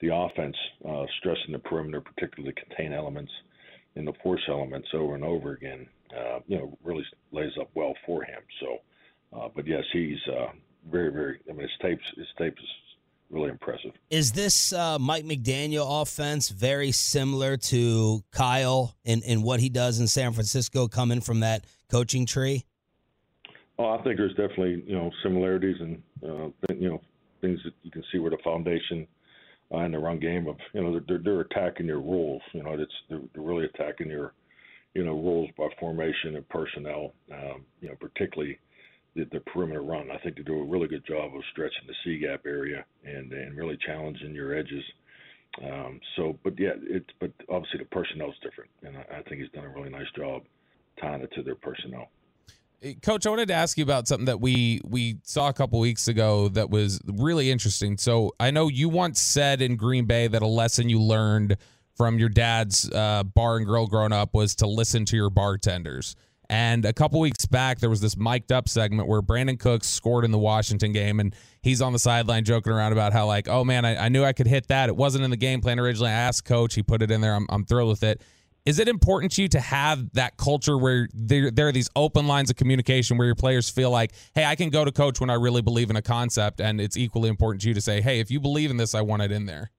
the 0.00 0.14
offense 0.14 0.56
uh, 0.88 1.04
stressing 1.18 1.52
the 1.52 1.58
perimeter, 1.58 2.00
particularly 2.00 2.54
contain 2.54 2.92
elements 2.92 3.32
and 3.96 4.06
the 4.06 4.12
force 4.22 4.42
elements 4.48 4.88
over 4.94 5.14
and 5.14 5.24
over 5.24 5.52
again, 5.52 5.86
uh, 6.16 6.40
you 6.46 6.58
know, 6.58 6.76
really 6.82 7.04
lays 7.32 7.52
up 7.60 7.70
well 7.74 7.94
for 8.06 8.24
him. 8.24 8.40
So, 8.60 8.78
uh, 9.38 9.48
but 9.54 9.66
yes, 9.66 9.82
he's 9.92 10.18
uh, 10.28 10.52
very, 10.90 11.12
very. 11.12 11.40
I 11.48 11.52
mean, 11.52 11.62
his 11.62 11.70
tapes, 11.80 12.04
his 12.16 12.26
tapes 12.38 12.60
is 12.60 12.68
really 13.30 13.50
impressive. 13.50 13.92
Is 14.10 14.32
this 14.32 14.72
uh, 14.72 14.98
Mike 14.98 15.24
McDaniel 15.24 16.02
offense 16.02 16.48
very 16.48 16.92
similar 16.92 17.56
to 17.56 18.22
Kyle 18.32 18.94
in, 19.04 19.22
in 19.22 19.42
what 19.42 19.60
he 19.60 19.68
does 19.68 20.00
in 20.00 20.06
San 20.06 20.32
Francisco, 20.32 20.88
coming 20.88 21.20
from 21.20 21.40
that 21.40 21.64
coaching 21.90 22.26
tree? 22.26 22.64
Oh, 23.78 23.90
I 23.90 24.02
think 24.02 24.16
there's 24.18 24.34
definitely 24.34 24.84
you 24.86 24.94
know 24.94 25.10
similarities 25.22 25.76
and 25.80 26.02
uh, 26.22 26.48
you 26.74 26.88
know 26.88 27.00
things 27.40 27.60
that 27.64 27.72
you 27.82 27.90
can 27.90 28.04
see 28.12 28.18
where 28.18 28.30
the 28.30 28.38
foundation 28.44 29.06
uh, 29.74 29.84
in 29.84 29.92
the 29.92 29.98
run 29.98 30.18
game 30.18 30.46
of 30.46 30.56
you 30.72 30.82
know 30.82 31.00
they're 31.06 31.18
they're 31.18 31.40
attacking 31.40 31.86
your 31.86 32.00
rules. 32.00 32.42
You 32.52 32.62
know, 32.62 32.74
it's 32.74 32.92
they're, 33.08 33.20
they're 33.34 33.42
really 33.42 33.66
attacking 33.66 34.08
your 34.08 34.32
you 34.94 35.04
know 35.04 35.12
rules 35.12 35.50
by 35.56 35.68
formation 35.78 36.36
and 36.36 36.48
personnel. 36.48 37.12
Um, 37.32 37.64
you 37.80 37.88
know, 37.88 37.96
particularly 38.00 38.58
the, 39.14 39.24
the 39.32 39.40
perimeter 39.40 39.82
run. 39.82 40.10
I 40.10 40.18
think 40.18 40.36
they 40.36 40.42
do 40.42 40.60
a 40.60 40.64
really 40.64 40.88
good 40.88 41.06
job 41.06 41.34
of 41.34 41.42
stretching 41.52 41.86
the 41.86 41.94
C 42.04 42.18
gap 42.18 42.42
area 42.46 42.84
and 43.04 43.32
and 43.32 43.56
really 43.56 43.78
challenging 43.84 44.34
your 44.34 44.56
edges. 44.56 44.84
Um, 45.62 46.00
so, 46.16 46.38
but 46.42 46.58
yeah, 46.58 46.72
it's 46.82 47.10
but 47.20 47.30
obviously 47.48 47.78
the 47.78 47.86
personnel 47.86 48.30
is 48.30 48.36
different, 48.42 48.70
and 48.82 48.96
I, 48.96 49.18
I 49.18 49.22
think 49.22 49.40
he's 49.40 49.50
done 49.50 49.64
a 49.64 49.68
really 49.68 49.90
nice 49.90 50.10
job 50.16 50.42
tying 51.00 51.22
it 51.22 51.32
to 51.34 51.42
their 51.42 51.54
personnel. 51.54 52.08
Coach, 53.02 53.26
I 53.26 53.30
wanted 53.30 53.48
to 53.48 53.54
ask 53.54 53.78
you 53.78 53.84
about 53.84 54.06
something 54.06 54.26
that 54.26 54.40
we 54.40 54.80
we 54.84 55.16
saw 55.22 55.48
a 55.48 55.52
couple 55.52 55.78
weeks 55.80 56.08
ago 56.08 56.48
that 56.48 56.68
was 56.68 57.00
really 57.06 57.50
interesting. 57.50 57.96
So 57.96 58.32
I 58.38 58.50
know 58.50 58.68
you 58.68 58.88
once 58.88 59.20
said 59.20 59.62
in 59.62 59.76
Green 59.76 60.04
Bay 60.04 60.26
that 60.26 60.42
a 60.42 60.46
lesson 60.46 60.88
you 60.88 61.00
learned 61.00 61.56
from 61.96 62.18
your 62.18 62.28
dad's 62.28 62.90
uh, 62.90 63.22
bar 63.22 63.56
and 63.56 63.66
grill 63.66 63.86
growing 63.86 64.12
up 64.12 64.34
was 64.34 64.54
to 64.56 64.66
listen 64.66 65.04
to 65.06 65.16
your 65.16 65.30
bartenders. 65.30 66.14
And 66.50 66.84
a 66.84 66.92
couple 66.92 67.20
weeks 67.20 67.46
back, 67.46 67.78
there 67.78 67.88
was 67.88 68.02
this 68.02 68.18
mic'd 68.18 68.52
up 68.52 68.68
segment 68.68 69.08
where 69.08 69.22
Brandin 69.22 69.58
Cooks 69.58 69.88
scored 69.88 70.26
in 70.26 70.30
the 70.30 70.38
Washington 70.38 70.92
game, 70.92 71.18
and 71.20 71.34
he's 71.62 71.80
on 71.80 71.94
the 71.94 71.98
sideline 71.98 72.44
joking 72.44 72.72
around 72.72 72.92
about 72.92 73.14
how, 73.14 73.26
like, 73.26 73.48
oh 73.48 73.64
man, 73.64 73.86
I, 73.86 73.96
I, 73.96 74.08
knew 74.10 74.22
I 74.22 74.34
could 74.34 74.46
hit 74.46 74.68
that. 74.68 74.90
It 74.90 74.96
wasn't 74.96 75.24
in 75.24 75.30
the 75.30 75.38
game 75.38 75.62
plan 75.62 75.80
originally. 75.80 76.10
I 76.10 76.14
asked 76.14 76.44
coach, 76.44 76.74
he 76.74 76.82
put 76.82 77.00
it 77.00 77.10
in 77.10 77.22
there. 77.22 77.34
I'm, 77.34 77.46
I'm 77.48 77.64
thrilled 77.64 77.88
with 77.88 78.02
it. 78.02 78.20
Is 78.66 78.78
it 78.78 78.88
important 78.88 79.32
to 79.32 79.42
you 79.42 79.48
to 79.48 79.60
have 79.60 80.10
that 80.14 80.38
culture 80.38 80.78
where 80.78 81.06
there, 81.12 81.50
there 81.50 81.68
are 81.68 81.72
these 81.72 81.90
open 81.94 82.26
lines 82.26 82.48
of 82.48 82.56
communication 82.56 83.18
where 83.18 83.26
your 83.26 83.34
players 83.34 83.68
feel 83.68 83.90
like, 83.90 84.12
hey, 84.34 84.46
I 84.46 84.54
can 84.54 84.70
go 84.70 84.86
to 84.86 84.92
coach 84.92 85.20
when 85.20 85.28
I 85.28 85.34
really 85.34 85.60
believe 85.60 85.90
in 85.90 85.96
a 85.96 86.02
concept, 86.02 86.62
and 86.62 86.80
it's 86.80 86.96
equally 86.96 87.28
important 87.28 87.60
to 87.62 87.68
you 87.68 87.74
to 87.74 87.80
say, 87.82 88.00
hey, 88.00 88.20
if 88.20 88.30
you 88.30 88.40
believe 88.40 88.70
in 88.70 88.78
this, 88.78 88.94
I 88.94 89.02
want 89.02 89.20
it 89.20 89.32
in 89.32 89.44
there. 89.44 89.70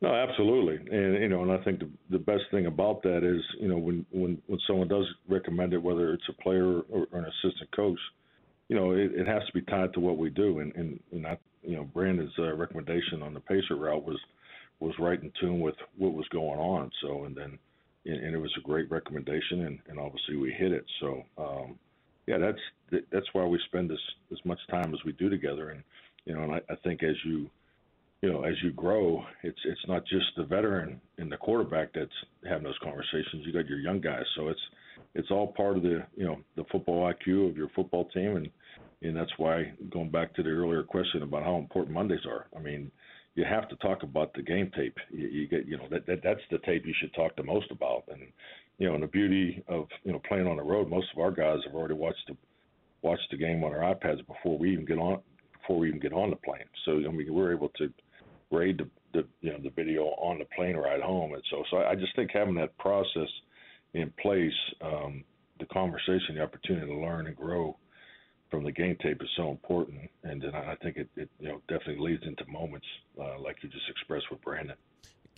No, 0.00 0.14
absolutely, 0.14 0.76
and 0.76 1.20
you 1.20 1.28
know, 1.28 1.42
and 1.42 1.50
I 1.50 1.58
think 1.64 1.80
the 1.80 1.90
the 2.08 2.20
best 2.20 2.44
thing 2.52 2.66
about 2.66 3.02
that 3.02 3.24
is, 3.24 3.42
you 3.60 3.66
know, 3.66 3.78
when 3.78 4.06
when 4.12 4.40
when 4.46 4.60
someone 4.64 4.86
does 4.86 5.04
recommend 5.28 5.72
it, 5.72 5.82
whether 5.82 6.12
it's 6.12 6.28
a 6.28 6.40
player 6.40 6.82
or, 6.82 7.08
or 7.10 7.18
an 7.18 7.24
assistant 7.24 7.68
coach, 7.74 7.98
you 8.68 8.76
know, 8.76 8.92
it, 8.92 9.10
it 9.12 9.26
has 9.26 9.44
to 9.46 9.52
be 9.52 9.62
tied 9.62 9.92
to 9.94 10.00
what 10.00 10.16
we 10.16 10.30
do, 10.30 10.60
and 10.60 10.72
and, 10.76 11.00
and 11.10 11.26
I, 11.26 11.36
you 11.64 11.74
know, 11.74 11.82
Brandin's 11.82 12.30
uh, 12.38 12.54
recommendation 12.54 13.24
on 13.24 13.34
the 13.34 13.40
pacer 13.40 13.74
route 13.74 14.04
was 14.04 14.20
was 14.80 14.94
right 14.98 15.22
in 15.22 15.32
tune 15.40 15.60
with 15.60 15.74
what 15.96 16.14
was 16.14 16.28
going 16.28 16.58
on. 16.58 16.90
So, 17.02 17.24
and 17.24 17.36
then, 17.36 17.58
and, 18.06 18.24
and 18.24 18.34
it 18.34 18.38
was 18.38 18.54
a 18.58 18.66
great 18.66 18.90
recommendation, 18.90 19.66
and, 19.66 19.78
and 19.88 19.98
obviously 19.98 20.36
we 20.36 20.52
hit 20.52 20.72
it. 20.72 20.84
So, 21.00 21.22
um, 21.36 21.78
yeah, 22.26 22.38
that's 22.38 23.02
that's 23.10 23.26
why 23.32 23.44
we 23.44 23.58
spend 23.66 23.90
as 23.90 23.98
as 24.32 24.38
much 24.44 24.58
time 24.70 24.92
as 24.94 25.00
we 25.04 25.12
do 25.12 25.28
together, 25.28 25.70
and 25.70 25.82
you 26.24 26.34
know, 26.34 26.42
and 26.42 26.52
I, 26.52 26.60
I 26.70 26.76
think 26.84 27.02
as 27.02 27.16
you 27.24 27.48
you 28.22 28.32
know, 28.32 28.42
as 28.42 28.54
you 28.62 28.72
grow, 28.72 29.24
it's 29.42 29.58
it's 29.64 29.86
not 29.86 30.04
just 30.06 30.26
the 30.36 30.44
veteran 30.44 31.00
and 31.18 31.30
the 31.30 31.36
quarterback 31.36 31.92
that's 31.94 32.10
having 32.46 32.64
those 32.64 32.78
conversations. 32.82 33.44
You 33.44 33.52
got 33.52 33.68
your 33.68 33.78
young 33.78 34.00
guys, 34.00 34.24
so 34.36 34.48
it's 34.48 34.60
it's 35.14 35.30
all 35.30 35.48
part 35.56 35.76
of 35.76 35.82
the 35.82 36.04
you 36.16 36.24
know 36.24 36.38
the 36.56 36.64
football 36.70 37.12
IQ 37.12 37.50
of 37.50 37.56
your 37.56 37.68
football 37.76 38.06
team, 38.06 38.36
and 38.36 38.50
and 39.02 39.16
that's 39.16 39.30
why 39.36 39.72
going 39.90 40.10
back 40.10 40.34
to 40.34 40.42
the 40.42 40.50
earlier 40.50 40.82
question 40.82 41.22
about 41.22 41.44
how 41.44 41.56
important 41.56 41.94
Mondays 41.94 42.26
are. 42.26 42.46
I 42.56 42.60
mean, 42.60 42.90
you 43.38 43.44
have 43.44 43.68
to 43.68 43.76
talk 43.76 44.02
about 44.02 44.34
the 44.34 44.42
game 44.42 44.68
tape. 44.74 44.96
You, 45.10 45.28
you 45.28 45.48
get 45.48 45.64
you 45.64 45.76
know 45.76 45.86
that, 45.90 46.06
that 46.06 46.22
that's 46.24 46.40
the 46.50 46.58
tape 46.58 46.84
you 46.84 46.94
should 47.00 47.14
talk 47.14 47.36
the 47.36 47.44
most 47.44 47.70
about, 47.70 48.02
and 48.08 48.20
you 48.78 48.88
know, 48.88 48.94
and 48.94 49.02
the 49.02 49.06
beauty 49.06 49.62
of 49.68 49.86
you 50.02 50.10
know 50.10 50.20
playing 50.28 50.48
on 50.48 50.56
the 50.56 50.62
road. 50.62 50.90
Most 50.90 51.06
of 51.14 51.20
our 51.20 51.30
guys 51.30 51.60
have 51.64 51.74
already 51.74 51.94
watched 51.94 52.24
the 52.26 52.36
watched 53.02 53.30
the 53.30 53.36
game 53.36 53.62
on 53.62 53.72
our 53.72 53.94
iPads 53.94 54.26
before 54.26 54.58
we 54.58 54.72
even 54.72 54.84
get 54.84 54.98
on 54.98 55.20
before 55.60 55.78
we 55.78 55.86
even 55.86 56.00
get 56.00 56.12
on 56.12 56.30
the 56.30 56.36
plane. 56.36 56.64
So 56.84 56.92
I 56.92 57.12
mean, 57.12 57.32
we're 57.32 57.54
able 57.54 57.68
to 57.78 57.92
grade 58.50 58.78
the, 58.78 58.88
the 59.12 59.26
you 59.40 59.52
know 59.52 59.60
the 59.62 59.70
video 59.70 60.02
on 60.02 60.40
the 60.40 60.46
plane 60.56 60.76
ride 60.76 61.00
home, 61.00 61.32
and 61.34 61.42
so 61.48 61.62
so 61.70 61.76
I 61.76 61.94
just 61.94 62.16
think 62.16 62.32
having 62.32 62.56
that 62.56 62.76
process 62.78 63.28
in 63.94 64.12
place, 64.20 64.52
um, 64.82 65.22
the 65.60 65.66
conversation, 65.66 66.34
the 66.34 66.42
opportunity 66.42 66.88
to 66.88 66.98
learn 66.98 67.28
and 67.28 67.36
grow 67.36 67.76
from 68.50 68.64
the 68.64 68.72
game 68.72 68.96
tape 69.02 69.22
is 69.22 69.28
so 69.36 69.50
important, 69.50 70.00
and 70.24 70.40
then 70.42 70.54
I 70.54 70.74
think 70.82 70.96
it, 70.96 71.08
it 71.16 71.28
you 71.38 71.48
know 71.48 71.60
definitely 71.68 72.10
leads 72.10 72.24
into 72.24 72.44
moments 72.46 72.86
uh, 73.20 73.38
like 73.38 73.56
you 73.62 73.68
just 73.68 73.88
expressed 73.88 74.26
with 74.30 74.40
Brandin. 74.42 74.74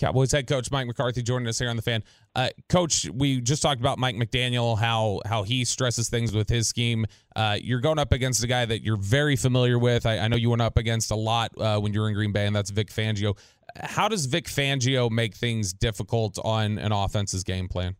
Cowboys 0.00 0.32
head 0.32 0.46
coach 0.46 0.70
Mike 0.70 0.86
McCarthy 0.86 1.22
joining 1.22 1.46
us 1.46 1.58
here 1.58 1.68
on 1.68 1.76
the 1.76 1.82
fan. 1.82 2.02
Uh, 2.34 2.48
coach, 2.70 3.06
we 3.12 3.40
just 3.40 3.60
talked 3.60 3.80
about 3.80 3.98
Mike 3.98 4.16
McDaniel, 4.16 4.78
how 4.78 5.20
how 5.26 5.42
he 5.42 5.64
stresses 5.64 6.08
things 6.08 6.32
with 6.32 6.48
his 6.48 6.68
scheme. 6.68 7.04
Uh, 7.36 7.58
you're 7.60 7.80
going 7.80 7.98
up 7.98 8.12
against 8.12 8.42
a 8.42 8.46
guy 8.46 8.64
that 8.64 8.82
you're 8.82 8.96
very 8.96 9.36
familiar 9.36 9.78
with. 9.78 10.06
I, 10.06 10.18
I 10.18 10.28
know 10.28 10.36
you 10.36 10.50
went 10.50 10.62
up 10.62 10.78
against 10.78 11.10
a 11.10 11.16
lot 11.16 11.52
uh, 11.58 11.78
when 11.78 11.92
you 11.92 12.00
were 12.00 12.08
in 12.08 12.14
Green 12.14 12.32
Bay, 12.32 12.46
and 12.46 12.56
that's 12.56 12.70
Vic 12.70 12.88
Fangio. 12.88 13.36
How 13.76 14.08
does 14.08 14.26
Vic 14.26 14.46
Fangio 14.46 15.10
make 15.10 15.34
things 15.34 15.72
difficult 15.72 16.38
on 16.42 16.78
an 16.78 16.92
offense's 16.92 17.44
game 17.44 17.68
plan? 17.68 17.96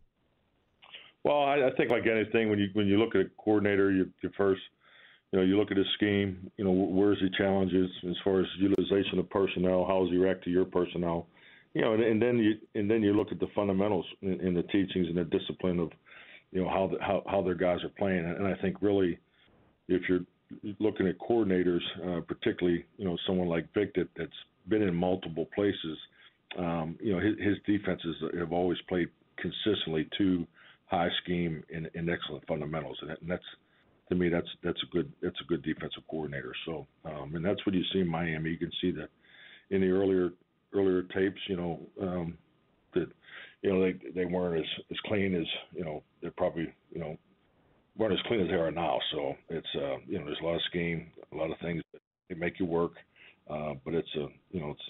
Well, 1.23 1.43
I, 1.43 1.67
I 1.67 1.71
think 1.77 1.91
like 1.91 2.07
anything, 2.07 2.49
when 2.49 2.57
you 2.57 2.69
when 2.73 2.87
you 2.87 2.97
look 2.97 3.13
at 3.13 3.21
a 3.21 3.29
coordinator, 3.37 3.91
you, 3.91 4.09
you 4.23 4.31
first 4.35 4.61
you 5.31 5.39
know, 5.39 5.45
you 5.45 5.57
look 5.57 5.71
at 5.71 5.77
his 5.77 5.87
scheme, 5.95 6.51
you 6.57 6.65
know, 6.65 6.71
where's 6.71 7.19
he 7.19 7.29
challenges 7.37 7.89
as 8.09 8.15
far 8.23 8.41
as 8.41 8.47
utilization 8.59 9.19
of 9.19 9.29
personnel, 9.29 9.85
how 9.87 10.01
does 10.01 10.11
he 10.11 10.17
react 10.17 10.43
to 10.43 10.49
your 10.49 10.65
personnel? 10.65 11.27
you 11.73 11.81
know, 11.81 11.93
and, 11.93 12.03
and 12.03 12.21
then 12.21 12.37
you 12.37 12.53
and 12.75 12.89
then 12.89 13.01
you 13.01 13.13
look 13.13 13.31
at 13.31 13.39
the 13.39 13.47
fundamentals 13.55 14.05
in, 14.21 14.39
in 14.41 14.53
the 14.53 14.63
teachings 14.63 15.07
and 15.07 15.17
the 15.17 15.23
discipline 15.25 15.79
of, 15.79 15.91
you 16.51 16.61
know, 16.61 16.69
how 16.69 16.87
the, 16.91 16.97
how 17.01 17.23
how 17.25 17.41
their 17.41 17.55
guys 17.55 17.79
are 17.83 17.91
playing. 17.97 18.25
And 18.25 18.45
I 18.45 18.55
think 18.61 18.77
really, 18.81 19.17
if 19.87 20.01
you're 20.09 20.25
looking 20.79 21.07
at 21.07 21.17
coordinators, 21.19 21.81
uh, 22.05 22.21
particularly 22.21 22.85
you 22.97 23.05
know 23.05 23.17
someone 23.25 23.47
like 23.47 23.73
Vic 23.73 23.93
that, 23.95 24.09
that's 24.17 24.31
been 24.67 24.81
in 24.81 24.93
multiple 24.93 25.47
places, 25.55 25.97
um, 26.57 26.97
you 27.01 27.13
know, 27.13 27.19
his, 27.19 27.35
his 27.39 27.57
defenses 27.65 28.15
have 28.37 28.51
always 28.51 28.77
played 28.87 29.07
consistently 29.37 30.07
to 30.17 30.45
high 30.85 31.09
scheme 31.23 31.63
and, 31.73 31.89
and 31.95 32.09
excellent 32.09 32.45
fundamentals, 32.47 32.97
and, 33.01 33.09
that, 33.09 33.21
and 33.21 33.31
that's 33.31 33.43
to 34.11 34.15
me 34.17 34.29
that's 34.29 34.47
that's 34.61 34.81
a 34.83 34.93
good 34.93 35.11
that's 35.21 35.39
a 35.41 35.45
good 35.45 35.63
defensive 35.63 36.03
coordinator. 36.09 36.53
So, 36.65 36.85
um, 37.05 37.33
and 37.35 37.43
that's 37.43 37.65
what 37.65 37.73
you 37.73 37.83
see 37.93 37.99
in 37.99 38.07
Miami. 38.07 38.51
You 38.51 38.57
can 38.57 38.71
see 38.81 38.91
that 38.91 39.09
in 39.69 39.81
the 39.81 39.89
earlier 39.89 40.31
earlier 40.73 41.03
tapes, 41.03 41.39
you 41.47 41.55
know, 41.55 41.79
um, 42.01 42.37
that 42.93 43.07
you 43.61 43.73
know 43.73 43.81
they 43.81 43.93
they 44.13 44.25
weren't 44.25 44.59
as 44.59 44.83
as 44.91 44.97
clean 45.05 45.33
as 45.33 45.47
you 45.73 45.85
know 45.85 46.03
they're 46.21 46.31
probably 46.31 46.71
you 46.91 46.99
know 46.99 47.17
weren't 47.97 48.13
as 48.13 48.19
clean 48.27 48.41
as 48.41 48.49
they 48.49 48.55
are 48.55 48.71
now. 48.71 48.99
So 49.13 49.33
it's 49.49 49.67
uh, 49.75 49.97
you 50.05 50.19
know 50.19 50.25
there's 50.25 50.39
a 50.41 50.45
lot 50.45 50.55
of 50.55 50.61
scheme, 50.69 51.07
a 51.31 51.35
lot 51.35 51.51
of 51.51 51.57
things 51.59 51.81
that 51.93 52.01
they 52.29 52.35
make 52.35 52.59
you 52.59 52.65
work, 52.65 52.93
uh, 53.49 53.73
but 53.85 53.93
it's 53.93 54.13
a 54.15 54.27
you 54.51 54.59
know 54.59 54.71
it's 54.71 54.89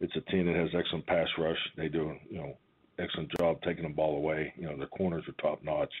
it's 0.00 0.16
a 0.16 0.30
team 0.32 0.46
that 0.46 0.56
has 0.56 0.70
excellent 0.76 1.06
pass 1.06 1.28
rush. 1.38 1.58
They 1.76 1.88
do 1.88 2.14
you 2.28 2.38
know 2.38 2.56
excellent 2.98 3.30
job 3.38 3.58
taking 3.62 3.84
the 3.84 3.90
ball 3.90 4.16
away. 4.16 4.52
You 4.56 4.66
know, 4.66 4.76
their 4.76 4.88
corners 4.88 5.24
are 5.28 5.42
top 5.42 5.62
notch. 5.62 5.92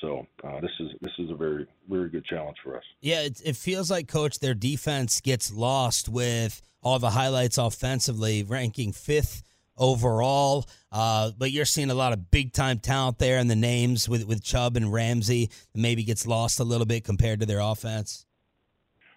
So 0.00 0.26
uh, 0.44 0.60
this 0.60 0.70
is 0.80 0.90
this 1.00 1.12
is 1.18 1.30
a 1.30 1.34
very 1.34 1.66
very 1.88 2.10
good 2.10 2.24
challenge 2.24 2.58
for 2.62 2.76
us. 2.76 2.84
Yeah, 3.00 3.22
it, 3.22 3.40
it 3.44 3.56
feels 3.56 3.90
like 3.90 4.08
coach 4.08 4.38
their 4.40 4.54
defense 4.54 5.20
gets 5.20 5.52
lost 5.52 6.08
with 6.08 6.60
all 6.82 6.98
the 6.98 7.10
highlights 7.10 7.58
offensively, 7.58 8.42
ranking 8.42 8.92
fifth 8.92 9.42
overall. 9.76 10.66
Uh, 10.92 11.30
but 11.36 11.50
you're 11.50 11.64
seeing 11.64 11.90
a 11.90 11.94
lot 11.94 12.12
of 12.12 12.30
big 12.30 12.52
time 12.52 12.78
talent 12.78 13.18
there, 13.18 13.38
and 13.38 13.50
the 13.50 13.56
names 13.56 14.08
with 14.08 14.24
with 14.26 14.42
Chubb 14.42 14.76
and 14.76 14.92
Ramsey 14.92 15.50
maybe 15.74 16.04
gets 16.04 16.26
lost 16.26 16.60
a 16.60 16.64
little 16.64 16.86
bit 16.86 17.04
compared 17.04 17.40
to 17.40 17.46
their 17.46 17.60
offense. 17.60 18.26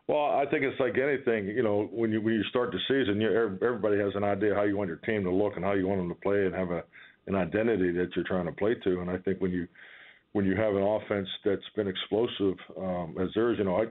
Well, 0.08 0.26
I 0.26 0.46
think 0.50 0.64
it's 0.64 0.80
like 0.80 0.98
anything. 0.98 1.48
You 1.48 1.62
know, 1.62 1.88
when 1.92 2.12
you 2.12 2.22
when 2.22 2.34
you 2.34 2.44
start 2.46 2.72
the 2.72 2.80
season, 2.88 3.22
you, 3.22 3.30
everybody 3.30 4.00
has 4.00 4.16
an 4.16 4.24
idea 4.24 4.56
how 4.56 4.64
you 4.64 4.76
want 4.76 4.88
your 4.88 4.98
team 4.98 5.24
to 5.24 5.32
look 5.32 5.56
and 5.56 5.64
how 5.64 5.74
you 5.74 5.88
want 5.88 6.00
them 6.00 6.10
to 6.10 6.16
play, 6.16 6.46
and 6.46 6.56
have 6.56 6.72
a 6.72 6.84
an 7.28 7.36
identity 7.36 7.92
that 7.92 8.16
you're 8.16 8.26
trying 8.26 8.46
to 8.46 8.52
play 8.52 8.74
to. 8.84 9.02
And 9.02 9.10
I 9.10 9.18
think 9.18 9.40
when 9.40 9.52
you 9.52 9.68
when 10.34 10.46
you 10.46 10.56
have 10.56 10.76
an 10.76 10.84
offense 10.84 11.28
that's 11.44 11.62
been 11.76 11.88
explosive 11.88 12.56
um, 12.78 13.16
as 13.20 13.30
theirs, 13.34 13.58
you 13.58 13.66
know, 13.66 13.78
I, 13.78 13.86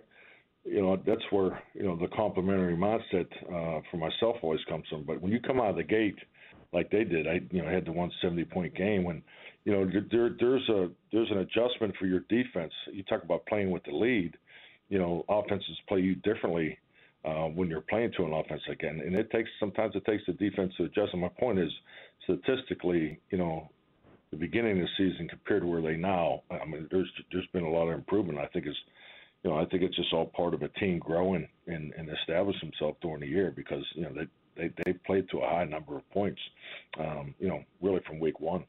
you 0.65 0.83
know, 0.83 0.97
that's 1.07 1.23
where 1.31 1.63
you 1.75 1.85
know 1.85 1.97
the 1.97 2.09
complementary 2.09 2.77
mindset 2.77 3.27
uh, 3.47 3.81
for 3.91 3.97
myself 3.97 4.37
always 4.43 4.61
comes 4.69 4.85
from. 4.89 5.05
But 5.05 5.21
when 5.21 5.33
you 5.33 5.41
come 5.41 5.61
out 5.61 5.71
of 5.71 5.77
the 5.77 5.83
gate 5.83 6.19
like 6.73 6.91
they 6.91 7.05
did, 7.05 7.27
I 7.27 7.41
you 7.51 7.63
know 7.63 7.69
had 7.69 7.87
the 7.87 7.93
170 7.93 8.45
point 8.45 8.75
game 8.75 9.05
when, 9.05 9.23
you 9.65 9.73
know, 9.73 9.91
there 10.11 10.31
there's 10.39 10.69
a 10.69 10.91
there's 11.13 11.31
an 11.31 11.39
adjustment 11.39 11.95
for 11.99 12.07
your 12.07 12.21
defense. 12.29 12.73
You 12.93 13.03
talk 13.05 13.23
about 13.23 13.47
playing 13.47 13.71
with 13.71 13.85
the 13.85 13.93
lead, 13.93 14.37
you 14.89 14.99
know, 14.99 15.25
offenses 15.29 15.77
play 15.89 16.01
you 16.01 16.15
differently. 16.17 16.79
Uh, 17.25 17.47
when 17.49 17.69
you're 17.69 17.81
playing 17.81 18.13
to 18.17 18.25
an 18.25 18.33
offense 18.33 18.63
again, 18.71 19.03
and 19.05 19.15
it 19.17 19.29
takes 19.33 19.51
sometimes 19.59 19.95
it 19.97 20.05
takes 20.05 20.23
the 20.27 20.33
defense 20.35 20.73
to 20.77 20.85
adjust. 20.85 21.13
And 21.13 21.21
my 21.21 21.29
point 21.29 21.59
is, 21.59 21.71
statistically, 22.23 23.19
you 23.31 23.39
know, 23.39 23.69
the 24.31 24.37
beginning 24.37 24.81
of 24.81 24.87
the 24.87 25.11
season 25.11 25.29
compared 25.29 25.63
to 25.63 25.69
where 25.69 25.83
they 25.83 25.97
now. 25.97 26.43
I 26.51 26.65
mean, 26.65 26.89
there's 26.91 27.11
there's 27.33 27.47
been 27.53 27.65
a 27.65 27.71
lot 27.71 27.89
of 27.89 27.95
improvement. 27.95 28.39
I 28.39 28.47
think 28.47 28.67
it's 28.67 28.79
you 29.43 29.51
know 29.51 29.59
I 29.59 29.65
think 29.67 29.83
it's 29.83 29.97
just 29.97 30.13
all 30.13 30.27
part 30.27 30.55
of 30.55 30.63
a 30.63 30.69
team 30.69 30.99
growing 30.99 31.49
and 31.67 31.93
and 31.97 32.09
establish 32.11 32.61
themselves 32.61 32.99
during 33.01 33.21
the 33.21 33.27
year 33.27 33.53
because 33.55 33.85
you 33.95 34.03
know 34.03 34.13
they 34.13 34.27
they 34.57 34.73
they 34.85 34.93
played 34.93 35.29
to 35.31 35.39
a 35.39 35.49
high 35.49 35.65
number 35.65 35.97
of 35.97 36.09
points, 36.11 36.41
um, 36.99 37.35
you 37.39 37.49
know, 37.49 37.63
really 37.81 38.01
from 38.07 38.21
week 38.21 38.41
one. 38.41 38.65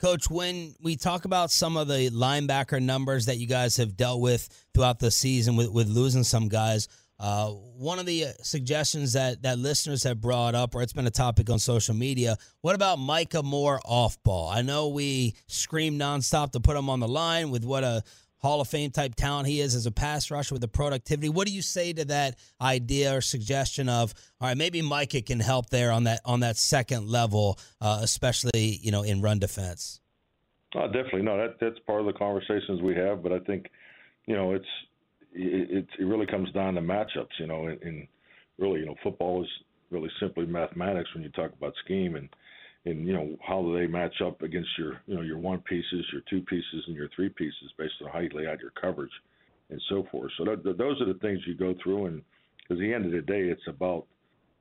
Coach, 0.00 0.28
when 0.28 0.74
we 0.82 0.96
talk 0.96 1.24
about 1.24 1.50
some 1.50 1.76
of 1.76 1.88
the 1.88 2.10
linebacker 2.10 2.82
numbers 2.82 3.26
that 3.26 3.38
you 3.38 3.46
guys 3.46 3.76
have 3.76 3.96
dealt 3.96 4.20
with 4.20 4.48
throughout 4.74 4.98
the 4.98 5.10
season 5.10 5.56
with, 5.56 5.70
with 5.70 5.88
losing 5.88 6.24
some 6.24 6.48
guys, 6.48 6.88
uh, 7.24 7.48
one 7.48 7.98
of 7.98 8.04
the 8.04 8.26
uh, 8.26 8.28
suggestions 8.42 9.14
that, 9.14 9.40
that 9.40 9.58
listeners 9.58 10.02
have 10.02 10.20
brought 10.20 10.54
up, 10.54 10.74
or 10.74 10.82
it's 10.82 10.92
been 10.92 11.06
a 11.06 11.10
topic 11.10 11.48
on 11.48 11.58
social 11.58 11.94
media, 11.94 12.36
what 12.60 12.74
about 12.74 12.98
Micah 12.98 13.42
Moore 13.42 13.80
off 13.86 14.22
ball? 14.22 14.50
I 14.50 14.60
know 14.60 14.88
we 14.88 15.34
scream 15.46 15.98
nonstop 15.98 16.52
to 16.52 16.60
put 16.60 16.76
him 16.76 16.90
on 16.90 17.00
the 17.00 17.08
line 17.08 17.48
with 17.48 17.64
what 17.64 17.82
a 17.82 18.02
Hall 18.42 18.60
of 18.60 18.68
Fame 18.68 18.90
type 18.90 19.14
talent 19.14 19.48
he 19.48 19.60
is 19.60 19.74
as 19.74 19.86
a 19.86 19.90
pass 19.90 20.30
rusher 20.30 20.54
with 20.54 20.60
the 20.60 20.68
productivity. 20.68 21.30
What 21.30 21.46
do 21.46 21.54
you 21.54 21.62
say 21.62 21.94
to 21.94 22.04
that 22.04 22.38
idea 22.60 23.16
or 23.16 23.22
suggestion 23.22 23.88
of 23.88 24.12
all 24.38 24.48
right, 24.48 24.56
maybe 24.58 24.82
Micah 24.82 25.22
can 25.22 25.40
help 25.40 25.70
there 25.70 25.92
on 25.92 26.04
that 26.04 26.20
on 26.26 26.40
that 26.40 26.58
second 26.58 27.08
level, 27.08 27.58
uh, 27.80 28.00
especially 28.02 28.78
you 28.82 28.90
know 28.90 29.02
in 29.02 29.22
run 29.22 29.38
defense. 29.38 29.98
Uh, 30.76 30.88
definitely, 30.88 31.22
no, 31.22 31.38
that 31.38 31.56
that's 31.58 31.78
part 31.86 32.00
of 32.00 32.06
the 32.06 32.12
conversations 32.12 32.82
we 32.82 32.94
have. 32.94 33.22
But 33.22 33.32
I 33.32 33.38
think 33.38 33.70
you 34.26 34.36
know 34.36 34.52
it's 34.52 34.66
it, 35.34 35.86
it 35.98 36.04
really 36.04 36.26
comes 36.26 36.50
down 36.52 36.74
to 36.74 36.80
matchups, 36.80 37.38
you 37.38 37.46
know, 37.46 37.66
and, 37.66 37.82
and 37.82 38.08
really, 38.58 38.80
you 38.80 38.86
know, 38.86 38.94
football 39.02 39.42
is 39.42 39.50
really 39.90 40.10
simply 40.20 40.46
mathematics 40.46 41.12
when 41.14 41.22
you 41.22 41.30
talk 41.30 41.52
about 41.52 41.74
scheme 41.84 42.16
and 42.16 42.28
and 42.86 43.06
you 43.06 43.14
know 43.14 43.36
how 43.46 43.62
do 43.62 43.78
they 43.78 43.86
match 43.86 44.20
up 44.24 44.42
against 44.42 44.68
your 44.78 45.00
you 45.06 45.14
know 45.14 45.22
your 45.22 45.38
one 45.38 45.60
pieces, 45.60 46.04
your 46.12 46.22
two 46.28 46.42
pieces, 46.42 46.84
and 46.86 46.96
your 46.96 47.08
three 47.14 47.28
pieces 47.28 47.72
based 47.78 47.94
on 48.02 48.10
how 48.10 48.18
you 48.18 48.28
lay 48.34 48.46
out 48.46 48.60
your 48.60 48.72
coverage 48.72 49.12
and 49.70 49.80
so 49.88 50.06
forth. 50.10 50.30
So 50.36 50.44
that, 50.44 50.76
those 50.76 51.00
are 51.00 51.06
the 51.06 51.18
things 51.20 51.40
you 51.46 51.54
go 51.54 51.74
through, 51.82 52.06
and 52.06 52.22
at 52.70 52.78
the 52.78 52.92
end 52.92 53.06
of 53.06 53.12
the 53.12 53.22
day, 53.22 53.48
it's 53.48 53.66
about 53.68 54.06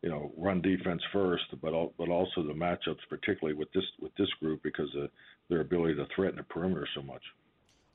you 0.02 0.10
know 0.10 0.32
run 0.38 0.62
defense 0.62 1.02
first, 1.12 1.44
but 1.62 1.74
all, 1.74 1.94
but 1.98 2.10
also 2.10 2.44
the 2.44 2.54
matchups, 2.54 3.04
particularly 3.10 3.58
with 3.58 3.72
this 3.74 3.84
with 4.00 4.16
this 4.18 4.30
group 4.42 4.64
because 4.64 4.90
of 4.96 5.10
their 5.50 5.62
ability 5.62 5.96
to 5.96 6.06
threaten 6.16 6.38
the 6.38 6.44
perimeter 6.44 6.88
so 6.96 7.02
much. 7.02 7.24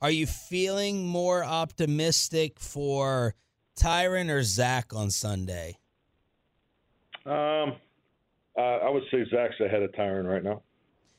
Are 0.01 0.11
you 0.11 0.25
feeling 0.27 1.05
more 1.05 1.43
optimistic 1.43 2.59
for 2.59 3.35
Tyron 3.77 4.29
or 4.29 4.43
Zack 4.43 4.93
on 4.93 5.11
Sunday? 5.11 5.77
Um, 7.25 7.75
uh, 8.57 8.61
I 8.61 8.89
would 8.89 9.03
say 9.11 9.25
Zack's 9.29 9.59
ahead 9.59 9.83
of 9.83 9.91
Tyron 9.91 10.25
right 10.25 10.43
now. 10.43 10.61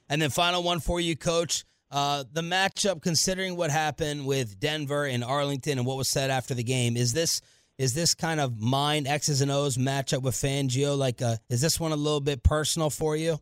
And 0.09 0.21
then 0.21 0.31
final 0.31 0.63
one 0.63 0.81
for 0.81 1.01
you, 1.01 1.15
Coach. 1.15 1.65
Uh, 1.91 2.25
the 2.33 2.41
matchup, 2.41 3.03
considering 3.03 3.57
what 3.57 3.71
happened 3.71 4.27
with 4.27 4.59
Denver 4.59 5.05
and 5.05 5.23
Arlington 5.25 5.79
and 5.79 5.87
what 5.87 5.97
was 5.97 6.09
said 6.09 6.31
after 6.31 6.55
the 6.55 6.63
game, 6.63 6.97
is 6.97 7.13
this 7.13 7.43
is 7.79 7.95
this 7.95 8.15
kind 8.15 8.41
of 8.41 8.61
mind 8.61 9.07
X's 9.07 9.41
and 9.41 9.51
O's 9.51 9.79
matchup 9.79 10.21
with 10.21 10.35
Fangio? 10.35 10.99
Like, 10.99 11.23
uh, 11.23 11.37
is 11.49 11.63
this 11.63 11.81
one 11.81 11.93
a 11.93 11.97
little 11.97 12.21
bit 12.21 12.43
personal 12.43 12.91
for 12.91 13.17
you? 13.17 13.41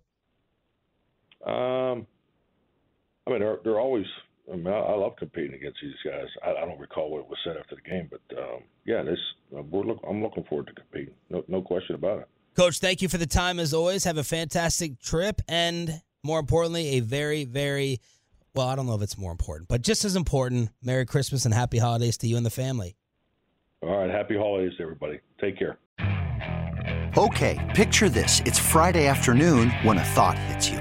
Um, 1.45 2.07
I 3.27 3.31
mean, 3.31 3.41
they're, 3.41 3.59
they're 3.65 3.81
always 3.81 4.07
I 4.53 4.57
mean, 4.57 4.67
I, 4.67 4.79
I 4.79 4.95
love 4.95 5.17
competing 5.17 5.55
against 5.55 5.79
these 5.83 5.95
guys. 6.05 6.27
I, 6.45 6.63
I 6.63 6.67
don't 6.67 6.79
recall 6.79 7.11
what 7.11 7.29
was 7.29 7.39
said 7.45 7.57
after 7.57 7.77
the 7.77 7.83
game, 7.83 8.11
but 8.11 8.39
um, 8.39 8.63
yeah, 8.85 9.03
this 9.03 9.19
uh, 9.57 9.63
we're 9.63 9.85
look, 9.85 10.01
I'm 10.09 10.23
looking 10.23 10.45
forward 10.45 10.69
to 10.69 10.73
competing. 10.73 11.15
No, 11.31 11.45
no 11.49 11.63
question 11.63 11.95
about 11.95 12.21
it. 12.21 12.29
Coach, 12.57 12.79
thank 12.79 13.03
you 13.03 13.09
for 13.09 13.19
the 13.19 13.27
time 13.27 13.61
as 13.61 13.73
always. 13.73 14.05
Have 14.05 14.19
a 14.19 14.25
fantastic 14.25 14.99
trip, 15.01 15.41
and 15.49 16.01
more 16.25 16.41
importantly, 16.41 16.97
a 16.97 17.01
very, 17.01 17.45
very 17.45 18.01
well. 18.55 18.69
I 18.69 18.75
don't 18.75 18.87
know 18.87 18.95
if 18.95 19.03
it's 19.03 19.19
more 19.19 19.31
important, 19.31 19.69
but 19.69 19.83
just 19.83 20.05
as 20.05 20.17
important. 20.17 20.71
Merry 20.83 21.07
Christmas 21.07 21.45
and 21.45 21.55
Happy 21.55 21.79
Holidays 21.79 22.17
to 22.19 22.27
you 22.27 22.37
and 22.37 22.45
the 22.45 22.51
family. 22.51 22.97
All 23.83 23.97
right, 23.97 24.11
Happy 24.11 24.37
Holidays, 24.37 24.73
everybody. 24.81 25.21
Take 25.41 25.59
care. 25.59 25.79
Okay, 27.17 27.73
picture 27.75 28.09
this: 28.09 28.43
it's 28.45 28.59
Friday 28.59 29.07
afternoon 29.07 29.71
when 29.83 29.99
a 29.99 30.05
thought 30.05 30.39
hits 30.39 30.69
you. 30.69 30.81